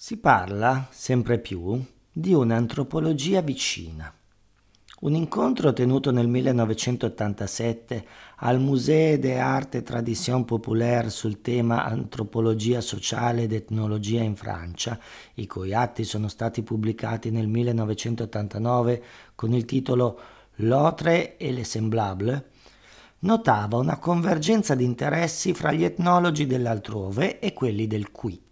Si 0.00 0.16
parla, 0.18 0.86
sempre 0.92 1.40
più, 1.40 1.84
di 2.12 2.32
un'antropologia 2.32 3.40
vicina. 3.40 4.14
Un 5.00 5.16
incontro 5.16 5.72
tenuto 5.72 6.12
nel 6.12 6.28
1987 6.28 8.06
al 8.36 8.60
Musée 8.60 9.18
des 9.18 9.38
Arts 9.38 9.74
et 9.74 9.82
Traditions 9.82 10.44
Populaires 10.44 11.12
sul 11.12 11.40
tema 11.40 11.84
antropologia 11.84 12.80
sociale 12.80 13.42
ed 13.42 13.52
etnologia 13.52 14.22
in 14.22 14.36
Francia, 14.36 14.96
i 15.34 15.48
cui 15.48 15.74
atti 15.74 16.04
sono 16.04 16.28
stati 16.28 16.62
pubblicati 16.62 17.32
nel 17.32 17.48
1989 17.48 19.02
con 19.34 19.52
il 19.52 19.64
titolo 19.64 20.20
L'autre 20.58 21.36
et 21.38 21.52
les 21.52 21.68
semblables, 21.68 22.40
notava 23.20 23.78
una 23.78 23.98
convergenza 23.98 24.76
di 24.76 24.84
interessi 24.84 25.52
fra 25.54 25.72
gli 25.72 25.82
etnologi 25.82 26.46
dell'altrove 26.46 27.40
e 27.40 27.52
quelli 27.52 27.88
del 27.88 28.12
qui 28.12 28.46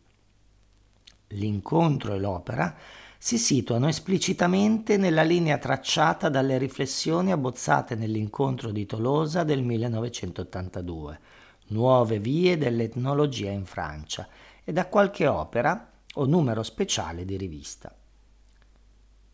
l'incontro 1.36 2.14
e 2.14 2.18
l'opera 2.18 2.74
si 3.18 3.38
situano 3.38 3.88
esplicitamente 3.88 4.96
nella 4.96 5.22
linea 5.22 5.58
tracciata 5.58 6.28
dalle 6.28 6.58
riflessioni 6.58 7.32
abbozzate 7.32 7.94
nell'incontro 7.94 8.70
di 8.70 8.86
Tolosa 8.86 9.42
del 9.42 9.62
1982, 9.62 11.20
Nuove 11.68 12.20
vie 12.20 12.56
dell'etnologia 12.56 13.50
in 13.50 13.64
Francia, 13.64 14.28
e 14.62 14.72
da 14.72 14.86
qualche 14.86 15.26
opera 15.26 15.90
o 16.14 16.24
numero 16.26 16.62
speciale 16.62 17.24
di 17.24 17.36
rivista. 17.36 17.92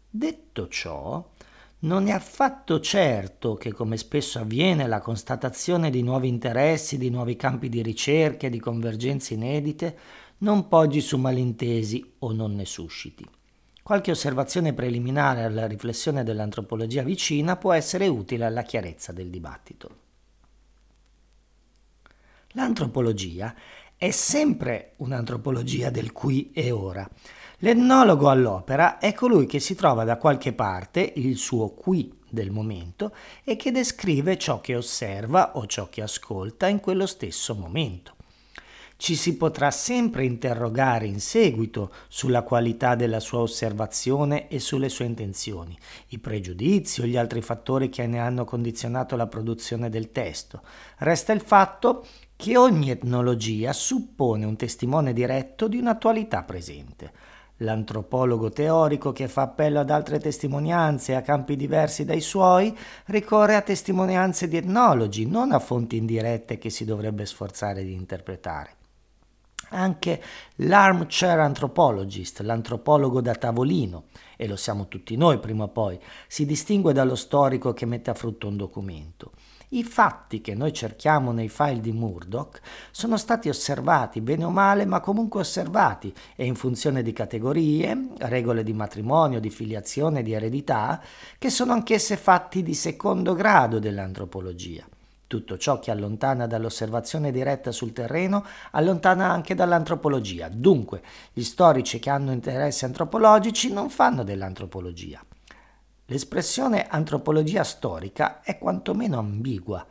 Detto 0.09 0.69
ciò, 0.69 1.31
non 1.81 2.07
è 2.07 2.13
affatto 2.13 2.81
certo 2.81 3.55
che, 3.55 3.73
come 3.73 3.97
spesso 3.97 4.39
avviene, 4.39 4.87
la 4.87 5.01
constatazione 5.01 5.91
di 5.91 6.03
nuovi 6.03 6.29
interessi, 6.29 6.97
di 6.97 7.11
nuovi 7.11 7.35
campi 7.35 7.69
di 7.69 7.83
ricerca 7.83 8.47
e 8.47 8.51
di 8.51 8.61
convergenze 8.61 9.35
inedite 9.35 9.99
non 10.43 10.67
poggi 10.67 11.01
su 11.01 11.19
malintesi 11.19 12.15
o 12.21 12.33
non 12.33 12.55
ne 12.55 12.65
susciti. 12.65 13.25
Qualche 13.83 14.11
osservazione 14.11 14.73
preliminare 14.73 15.45
alla 15.45 15.67
riflessione 15.67 16.25
dell'antropologia 16.25 17.03
vicina 17.03 17.57
può 17.57 17.73
essere 17.73 18.09
utile 18.09 18.45
alla 18.45 18.63
chiarezza 18.63 19.13
del 19.13 19.31
dibattito. 19.31 20.01
L'antropologia 22.55 23.55
è 23.97 24.11
sempre 24.11 24.95
un'antropologia 24.97 25.91
del 25.91 26.13
qui 26.13 26.51
e 26.53 26.73
ora. 26.73 27.09
L'etnologo 27.59 28.29
all'opera 28.29 28.99
è 28.99 29.13
colui 29.15 29.47
che 29.47 29.61
si 29.61 29.77
trova 29.77 30.03
da 30.03 30.17
qualche 30.17 30.53
parte, 30.53 31.13
il 31.17 31.37
suo 31.37 31.69
qui 31.71 32.19
del 32.29 32.51
momento, 32.51 33.15
e 33.45 33.55
che 33.55 33.71
descrive 33.71 34.39
ciò 34.39 34.61
che 34.61 34.75
osserva 34.75 35.57
o 35.57 35.67
ciò 35.67 35.89
che 35.89 36.03
ascolta 36.03 36.67
in 36.67 36.81
quello 36.81 37.07
stesso 37.07 37.55
momento. 37.55 38.17
Ci 39.03 39.17
si 39.17 39.37
potrà 39.37 39.73
sempre 39.73 40.25
interrogare 40.25 41.07
in 41.07 41.19
seguito 41.19 41.91
sulla 42.07 42.43
qualità 42.43 42.95
della 42.95 43.19
sua 43.19 43.41
osservazione 43.41 44.47
e 44.47 44.61
sulle 44.61 44.89
sue 44.89 45.07
intenzioni, 45.07 45.77
i 46.11 46.21
pregiudizi 46.21 47.01
o 47.01 47.07
gli 47.07 47.17
altri 47.17 47.43
fattori 47.43 47.89
che 47.89 48.07
ne 48.07 48.21
hanno 48.21 48.45
condizionato 48.45 49.17
la 49.17 49.27
produzione 49.27 49.91
del 49.91 50.13
testo. 50.13 50.63
Resta 50.99 51.33
il 51.33 51.41
fatto 51.41 52.07
che 52.37 52.57
ogni 52.57 52.91
etnologia 52.91 53.73
suppone 53.73 54.45
un 54.45 54.55
testimone 54.55 55.13
diretto 55.13 55.67
di 55.67 55.79
un'attualità 55.79 56.45
presente. 56.45 57.11
L'antropologo 57.57 58.51
teorico 58.51 59.11
che 59.11 59.27
fa 59.27 59.43
appello 59.43 59.81
ad 59.81 59.91
altre 59.91 60.21
testimonianze 60.21 61.17
a 61.17 61.23
campi 61.23 61.57
diversi 61.57 62.05
dai 62.05 62.21
suoi 62.21 62.73
ricorre 63.07 63.57
a 63.57 63.63
testimonianze 63.63 64.47
di 64.47 64.59
etnologi, 64.59 65.27
non 65.27 65.51
a 65.51 65.59
fonti 65.59 65.97
indirette 65.97 66.57
che 66.57 66.71
si 66.71 66.85
dovrebbe 66.85 67.27
sforzare 67.27 67.83
di 67.83 67.95
interpretare. 67.95 68.77
Anche 69.75 70.23
l'armchair 70.57 71.39
anthropologist, 71.41 72.41
l'antropologo 72.41 73.23
da 73.23 73.35
tavolino, 73.35 74.05
e 74.37 74.47
lo 74.47 74.57
siamo 74.57 74.87
tutti 74.87 75.17
noi 75.17 75.39
prima 75.39 75.65
o 75.65 75.69
poi, 75.69 75.99
si 76.27 76.45
distingue 76.45 76.93
dallo 76.93 77.15
storico 77.15 77.73
che 77.73 77.87
mette 77.87 78.11
a 78.11 78.15
frutto 78.15 78.49
un 78.49 78.57
documento. 78.59 79.33
I 79.71 79.85
fatti 79.85 80.43
che 80.43 80.55
noi 80.55 80.75
cerchiamo 80.75 81.33
nei 81.33 81.49
file 81.49 81.81
di 81.81 81.93
Murdoch 81.93 82.61
sono 82.91 83.17
stati 83.17 83.49
osservati, 83.49 84.21
bene 84.21 84.45
o 84.45 84.51
male, 84.51 84.85
ma 84.85 85.01
comunque 85.01 85.41
osservati 85.41 86.13
e 86.37 86.45
in 86.45 86.55
funzione 86.55 87.03
di 87.03 87.15
categorie, 87.15 88.09
regole 88.19 88.65
di 88.65 88.75
matrimonio, 88.75 89.41
di 89.41 89.49
filiazione, 89.49 90.23
di 90.23 90.35
eredità, 90.35 91.01
che 91.39 91.49
sono 91.49 91.73
anch'esse 91.73 92.19
fatti 92.19 92.63
di 92.63 92.75
secondo 92.75 93.33
grado 93.33 93.79
dell'antropologia. 93.79 94.87
Tutto 95.33 95.57
ciò 95.57 95.79
che 95.79 95.91
allontana 95.91 96.47
dall'osservazione 96.47 97.33
diretta 97.33 97.73
sul 97.73 97.95
terreno 97.95 98.45
allontana 98.73 99.31
anche 99.31 99.55
dall'antropologia. 99.55 100.51
Dunque, 100.51 101.01
gli 101.33 101.43
storici 101.43 101.99
che 101.99 102.11
hanno 102.11 102.33
interessi 102.33 102.85
antropologici 102.85 103.73
non 103.73 103.89
fanno 103.89 104.25
dell'antropologia. 104.25 105.25
L'espressione 106.05 106.87
antropologia 106.87 107.65
storica 107.65 108.43
è 108.43 108.59
quantomeno 108.59 109.19
ambigua. 109.19 109.87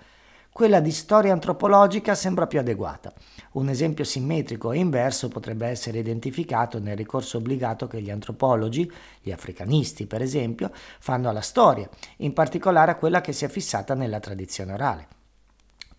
Quella 0.52 0.79
di 0.79 0.91
storia 0.91 1.34
antropologica 1.34 2.13
sembra 2.13 2.46
più 2.46 2.59
adeguata. 2.59 3.12
Un 3.53 3.68
esempio 3.68 4.03
simmetrico 4.03 4.72
e 4.72 4.78
inverso 4.78 5.28
potrebbe 5.28 5.66
essere 5.66 5.97
identificato 5.97 6.78
nel 6.78 6.96
ricorso 6.96 7.38
obbligato 7.38 7.88
che 7.88 8.00
gli 8.00 8.12
antropologi, 8.12 8.91
gli 9.19 9.31
africanisti 9.31 10.06
per 10.06 10.22
esempio, 10.22 10.69
fanno 11.00 11.29
alla 11.29 11.41
storia, 11.41 11.90
in 12.18 12.34
particolare 12.34 12.91
a 12.91 12.96
quella 12.96 13.22
che 13.22 13.34
si 13.34 13.44
è 13.44 13.47
fissata 13.47 13.96
nella 13.96 14.19
tradizione 14.19 14.73
orale. 14.73 15.08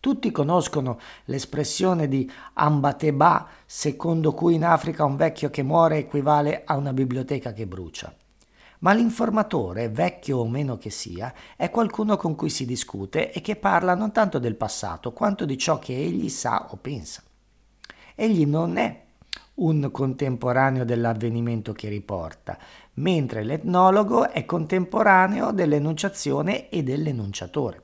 Tutti 0.03 0.33
conoscono 0.33 0.99
l'espressione 1.27 2.09
di 2.09 2.29
Ambateba, 2.55 3.47
secondo 3.65 4.33
cui 4.33 4.55
in 4.55 4.65
Africa 4.65 5.05
un 5.05 5.15
vecchio 5.15 5.49
che 5.49 5.63
muore 5.63 5.99
equivale 5.99 6.63
a 6.65 6.75
una 6.75 6.93
biblioteca 6.93 7.53
che 7.53 7.69
brucia. 7.69 8.13
Ma 8.81 8.95
l'informatore, 8.95 9.91
vecchio 9.91 10.39
o 10.39 10.49
meno 10.49 10.77
che 10.77 10.91
sia, 10.91 11.33
è 11.57 11.71
qualcuno 11.71 12.17
con 12.17 12.35
cui 12.35 12.51
si 12.51 12.67
discute 12.67 13.31
e 13.31 13.41
che 13.41 13.55
parla 13.55 13.95
non 13.95 14.11
tanto 14.11 14.41
del 14.41 14.57
passato 14.57 15.13
quanto 15.13 15.45
di 15.45 15.57
ciò 15.57 15.79
che 15.79 15.97
egli 15.97 16.29
sa 16.29 16.67
o 16.73 16.79
pensa. 16.79 17.23
Egli 18.17 18.45
non 18.45 18.79
è 18.79 19.05
un 19.55 19.89
contemporaneo 19.93 20.85
dell'avvenimento 20.85 21.73
che 21.73 21.89
riporta, 21.89 22.59
mentre 22.95 23.45
l'etnologo 23.45 24.29
è 24.29 24.45
contemporaneo 24.47 25.53
dell'enunciazione 25.53 26.71
e 26.71 26.83
dell'enunciatore. 26.83 27.83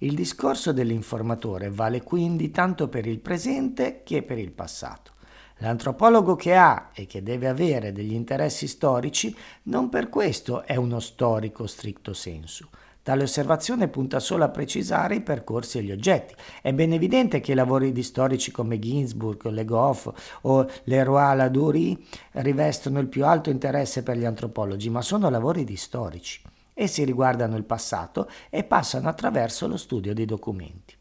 Il 0.00 0.14
discorso 0.14 0.72
dell'informatore 0.72 1.70
vale 1.70 2.02
quindi 2.02 2.50
tanto 2.50 2.86
per 2.88 3.06
il 3.06 3.18
presente 3.18 4.02
che 4.04 4.22
per 4.22 4.36
il 4.36 4.52
passato. 4.52 5.12
L'antropologo 5.60 6.36
che 6.36 6.54
ha 6.54 6.90
e 6.92 7.06
che 7.06 7.22
deve 7.22 7.48
avere 7.48 7.92
degli 7.92 8.12
interessi 8.12 8.66
storici 8.66 9.34
non 9.64 9.88
per 9.88 10.10
questo 10.10 10.64
è 10.64 10.76
uno 10.76 11.00
storico 11.00 11.66
stricto 11.66 12.12
sensu. 12.12 12.68
Tale 13.02 13.22
osservazione 13.22 13.88
punta 13.88 14.20
solo 14.20 14.44
a 14.44 14.50
precisare 14.50 15.14
i 15.14 15.22
percorsi 15.22 15.78
e 15.78 15.82
gli 15.82 15.92
oggetti. 15.92 16.34
È 16.60 16.74
ben 16.74 16.92
evidente 16.92 17.40
che 17.40 17.52
i 17.52 17.54
lavori 17.54 17.92
di 17.92 18.02
storici 18.02 18.50
come 18.50 18.78
Ginsburg, 18.78 19.46
Le 19.46 19.64
Goff 19.64 20.10
o 20.42 20.68
Leroy 20.84 21.36
Ladurie 21.36 21.96
rivestono 22.32 22.98
il 22.98 23.06
più 23.06 23.24
alto 23.24 23.48
interesse 23.48 24.02
per 24.02 24.18
gli 24.18 24.26
antropologi, 24.26 24.90
ma 24.90 25.00
sono 25.00 25.30
lavori 25.30 25.64
di 25.64 25.76
storici. 25.76 26.42
Essi 26.78 27.04
riguardano 27.04 27.56
il 27.56 27.64
passato 27.64 28.28
e 28.50 28.62
passano 28.62 29.08
attraverso 29.08 29.66
lo 29.66 29.78
studio 29.78 30.12
dei 30.12 30.26
documenti. 30.26 30.94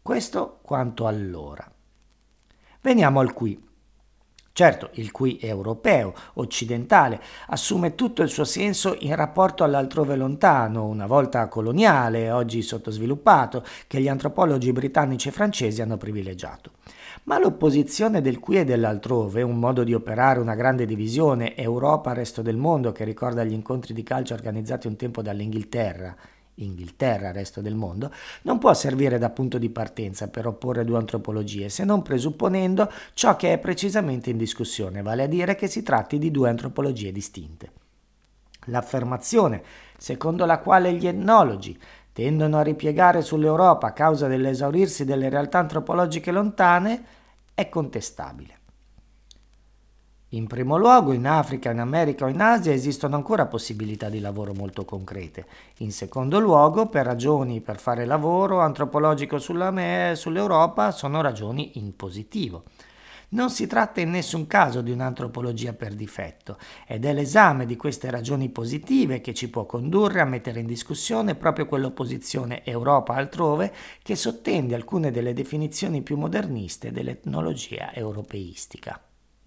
Questo 0.00 0.60
quanto 0.62 1.08
allora. 1.08 1.68
Veniamo 2.82 3.18
al 3.18 3.32
qui. 3.32 3.70
Certo, 4.54 4.90
il 4.94 5.10
qui 5.12 5.38
europeo, 5.40 6.12
occidentale, 6.34 7.18
assume 7.46 7.94
tutto 7.94 8.20
il 8.20 8.28
suo 8.28 8.44
senso 8.44 8.94
in 8.98 9.16
rapporto 9.16 9.64
all'altrove 9.64 10.14
lontano, 10.14 10.86
una 10.86 11.06
volta 11.06 11.48
coloniale, 11.48 12.30
oggi 12.30 12.60
sottosviluppato, 12.60 13.64
che 13.86 13.98
gli 13.98 14.08
antropologi 14.08 14.70
britannici 14.72 15.28
e 15.28 15.32
francesi 15.32 15.80
hanno 15.80 15.96
privilegiato. 15.96 16.72
Ma 17.24 17.38
l'opposizione 17.38 18.20
del 18.20 18.40
qui 18.40 18.58
e 18.58 18.64
dell'altrove, 18.64 19.40
un 19.40 19.58
modo 19.58 19.84
di 19.84 19.94
operare 19.94 20.38
una 20.38 20.54
grande 20.54 20.84
divisione 20.84 21.56
Europa-resto 21.56 22.42
del 22.42 22.56
mondo 22.56 22.92
che 22.92 23.04
ricorda 23.04 23.44
gli 23.44 23.54
incontri 23.54 23.94
di 23.94 24.02
calcio 24.02 24.34
organizzati 24.34 24.86
un 24.86 24.96
tempo 24.96 25.22
dall'Inghilterra, 25.22 26.14
Inghilterra, 26.56 27.32
resto 27.32 27.60
del 27.60 27.74
mondo, 27.74 28.12
non 28.42 28.58
può 28.58 28.74
servire 28.74 29.18
da 29.18 29.30
punto 29.30 29.58
di 29.58 29.70
partenza 29.70 30.28
per 30.28 30.46
opporre 30.46 30.84
due 30.84 30.98
antropologie, 30.98 31.68
se 31.68 31.84
non 31.84 32.02
presupponendo 32.02 32.90
ciò 33.14 33.36
che 33.36 33.54
è 33.54 33.58
precisamente 33.58 34.30
in 34.30 34.36
discussione, 34.36 35.02
vale 35.02 35.22
a 35.22 35.28
dire 35.28 35.54
che 35.54 35.66
si 35.66 35.82
tratti 35.82 36.18
di 36.18 36.30
due 36.30 36.50
antropologie 36.50 37.12
distinte. 37.12 37.70
L'affermazione 38.66 39.62
secondo 39.96 40.44
la 40.44 40.58
quale 40.58 40.92
gli 40.92 41.06
etnologi 41.06 41.78
tendono 42.12 42.58
a 42.58 42.62
ripiegare 42.62 43.22
sull'Europa 43.22 43.88
a 43.88 43.92
causa 43.92 44.26
dell'esaurirsi 44.26 45.04
delle 45.04 45.28
realtà 45.28 45.58
antropologiche 45.58 46.30
lontane, 46.30 47.04
è 47.54 47.68
contestabile. 47.68 48.61
In 50.34 50.46
primo 50.46 50.78
luogo, 50.78 51.12
in 51.12 51.26
Africa, 51.26 51.70
in 51.70 51.78
America 51.78 52.24
o 52.24 52.28
in 52.28 52.40
Asia 52.40 52.72
esistono 52.72 53.16
ancora 53.16 53.44
possibilità 53.44 54.08
di 54.08 54.18
lavoro 54.18 54.54
molto 54.54 54.86
concrete. 54.86 55.44
In 55.78 55.92
secondo 55.92 56.40
luogo, 56.40 56.86
per 56.86 57.04
ragioni 57.04 57.60
per 57.60 57.78
fare 57.78 58.06
lavoro 58.06 58.60
antropologico 58.60 59.38
sulla 59.38 59.70
me, 59.70 60.14
sull'Europa 60.16 60.90
sono 60.90 61.20
ragioni 61.20 61.72
in 61.74 61.94
positivo. 61.96 62.62
Non 63.30 63.50
si 63.50 63.66
tratta 63.66 64.00
in 64.00 64.08
nessun 64.08 64.46
caso 64.46 64.80
di 64.80 64.90
un'antropologia 64.90 65.74
per 65.74 65.92
difetto 65.92 66.56
ed 66.86 67.04
è 67.04 67.12
l'esame 67.12 67.66
di 67.66 67.76
queste 67.76 68.10
ragioni 68.10 68.48
positive 68.48 69.20
che 69.20 69.34
ci 69.34 69.50
può 69.50 69.66
condurre 69.66 70.22
a 70.22 70.26
mettere 70.26 70.60
in 70.60 70.66
discussione 70.66 71.34
proprio 71.34 71.66
quell'opposizione 71.66 72.64
Europa 72.64 73.12
altrove 73.12 73.70
che 74.02 74.16
sottende 74.16 74.74
alcune 74.74 75.10
delle 75.10 75.34
definizioni 75.34 76.00
più 76.00 76.16
moderniste 76.16 76.90
dell'etnologia 76.90 77.92
europeistica. 77.92 78.98